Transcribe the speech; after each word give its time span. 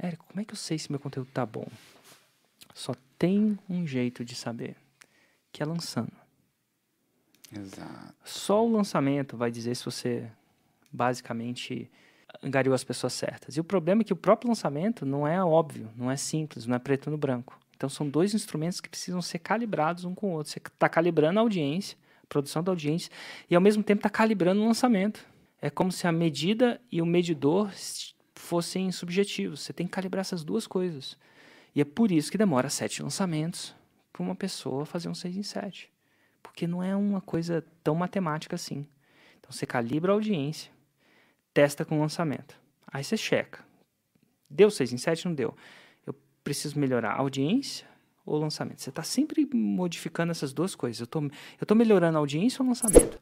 Érico, 0.00 0.24
como 0.26 0.40
é 0.40 0.44
que 0.44 0.52
eu 0.52 0.56
sei 0.56 0.78
se 0.78 0.90
meu 0.90 1.00
conteúdo 1.00 1.28
tá 1.32 1.44
bom? 1.44 1.66
Só 2.74 2.94
tem 3.18 3.58
um 3.68 3.86
jeito 3.86 4.24
de 4.24 4.34
saber, 4.34 4.76
que 5.52 5.62
é 5.62 5.66
lançando. 5.66 6.12
Exato. 7.52 8.14
Só 8.24 8.64
o 8.64 8.70
lançamento 8.70 9.36
vai 9.36 9.50
dizer 9.50 9.74
se 9.74 9.84
você 9.84 10.30
basicamente 10.92 11.90
angariou 12.42 12.74
as 12.74 12.84
pessoas 12.84 13.12
certas. 13.12 13.56
E 13.56 13.60
o 13.60 13.64
problema 13.64 14.02
é 14.02 14.04
que 14.04 14.12
o 14.12 14.16
próprio 14.16 14.48
lançamento 14.48 15.04
não 15.04 15.26
é 15.26 15.42
óbvio, 15.42 15.90
não 15.96 16.10
é 16.10 16.16
simples, 16.16 16.66
não 16.66 16.76
é 16.76 16.78
preto 16.78 17.10
no 17.10 17.18
branco. 17.18 17.58
Então 17.76 17.88
são 17.88 18.08
dois 18.08 18.34
instrumentos 18.34 18.80
que 18.80 18.88
precisam 18.88 19.22
ser 19.22 19.38
calibrados 19.38 20.04
um 20.04 20.14
com 20.14 20.28
o 20.28 20.32
outro. 20.32 20.52
Você 20.52 20.58
está 20.58 20.88
calibrando 20.88 21.38
a 21.38 21.42
audiência, 21.42 21.96
a 22.22 22.26
produção 22.26 22.62
da 22.62 22.70
audiência, 22.70 23.10
e 23.48 23.54
ao 23.54 23.60
mesmo 23.60 23.82
tempo 23.82 24.00
está 24.00 24.10
calibrando 24.10 24.60
o 24.60 24.66
lançamento. 24.66 25.24
É 25.60 25.70
como 25.70 25.90
se 25.90 26.06
a 26.06 26.12
medida 26.12 26.80
e 26.90 27.00
o 27.02 27.06
medidor 27.06 27.72
fossem 28.48 28.90
subjetivos. 28.90 29.60
Você 29.60 29.74
tem 29.74 29.86
que 29.86 29.92
calibrar 29.92 30.22
essas 30.22 30.42
duas 30.42 30.66
coisas. 30.66 31.18
E 31.74 31.82
é 31.82 31.84
por 31.84 32.10
isso 32.10 32.30
que 32.30 32.38
demora 32.38 32.70
sete 32.70 33.02
lançamentos 33.02 33.76
para 34.10 34.22
uma 34.22 34.34
pessoa 34.34 34.86
fazer 34.86 35.08
um 35.08 35.14
6 35.14 35.36
em 35.36 35.42
7. 35.42 35.92
Porque 36.42 36.66
não 36.66 36.82
é 36.82 36.96
uma 36.96 37.20
coisa 37.20 37.62
tão 37.84 37.94
matemática 37.94 38.56
assim. 38.56 38.86
Então 39.38 39.52
você 39.52 39.66
calibra 39.66 40.12
a 40.12 40.14
audiência, 40.14 40.72
testa 41.52 41.84
com 41.84 41.98
o 41.98 42.00
lançamento. 42.00 42.58
Aí 42.90 43.04
você 43.04 43.18
checa. 43.18 43.62
Deu 44.48 44.70
6 44.70 44.94
em 44.94 44.96
7? 44.96 45.26
Não 45.26 45.34
deu. 45.34 45.54
Eu 46.06 46.14
preciso 46.42 46.78
melhorar 46.78 47.12
a 47.12 47.18
audiência 47.18 47.86
ou 48.24 48.36
o 48.36 48.40
lançamento? 48.40 48.80
Você 48.80 48.88
está 48.88 49.02
sempre 49.02 49.46
modificando 49.52 50.30
essas 50.30 50.54
duas 50.54 50.74
coisas. 50.74 51.00
Eu 51.00 51.04
estou 51.04 51.30
tô 51.66 51.74
melhorando 51.74 52.16
a 52.16 52.20
audiência 52.20 52.62
ou 52.62 52.66
o 52.66 52.68
lançamento? 52.70 53.18